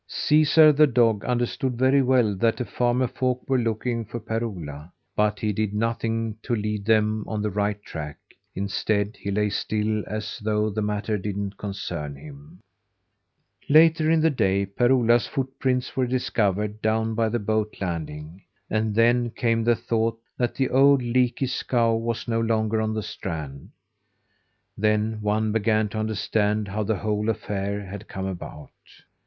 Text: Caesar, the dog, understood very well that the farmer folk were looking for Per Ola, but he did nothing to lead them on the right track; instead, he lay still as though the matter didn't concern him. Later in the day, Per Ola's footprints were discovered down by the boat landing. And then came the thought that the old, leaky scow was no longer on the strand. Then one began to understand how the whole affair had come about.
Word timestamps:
Caesar, 0.07 0.71
the 0.73 0.87
dog, 0.87 1.23
understood 1.25 1.73
very 1.77 2.01
well 2.01 2.33
that 2.33 2.57
the 2.57 2.65
farmer 2.65 3.05
folk 3.05 3.47
were 3.47 3.59
looking 3.59 4.03
for 4.03 4.19
Per 4.19 4.43
Ola, 4.43 4.91
but 5.15 5.39
he 5.39 5.53
did 5.53 5.75
nothing 5.75 6.35
to 6.41 6.55
lead 6.55 6.85
them 6.85 7.23
on 7.27 7.39
the 7.43 7.51
right 7.51 7.79
track; 7.83 8.17
instead, 8.55 9.15
he 9.15 9.29
lay 9.29 9.47
still 9.47 10.03
as 10.07 10.39
though 10.39 10.71
the 10.71 10.81
matter 10.81 11.19
didn't 11.19 11.55
concern 11.55 12.15
him. 12.15 12.59
Later 13.69 14.09
in 14.09 14.21
the 14.21 14.31
day, 14.31 14.65
Per 14.65 14.91
Ola's 14.91 15.27
footprints 15.27 15.95
were 15.95 16.07
discovered 16.07 16.81
down 16.81 17.13
by 17.13 17.29
the 17.29 17.37
boat 17.37 17.75
landing. 17.79 18.41
And 18.71 18.95
then 18.95 19.29
came 19.29 19.63
the 19.63 19.75
thought 19.75 20.19
that 20.35 20.55
the 20.55 20.69
old, 20.69 21.03
leaky 21.03 21.45
scow 21.45 21.93
was 21.93 22.27
no 22.27 22.39
longer 22.41 22.81
on 22.81 22.95
the 22.95 23.03
strand. 23.03 23.69
Then 24.75 25.21
one 25.21 25.51
began 25.51 25.89
to 25.89 25.99
understand 25.99 26.69
how 26.69 26.81
the 26.81 26.97
whole 26.97 27.29
affair 27.29 27.85
had 27.85 28.07
come 28.07 28.25
about. 28.25 28.71